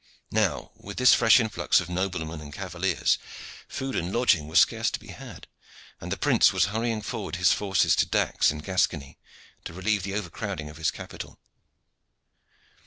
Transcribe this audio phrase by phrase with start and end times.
[0.31, 3.19] Now, with this fresh influx of noblemen and cavaliers,
[3.67, 5.45] food and lodging were scarce to be had,
[5.99, 9.19] and the prince was hurrying forward his forces to Dax in Gascony
[9.63, 11.37] to relieve the overcrowding of his capital.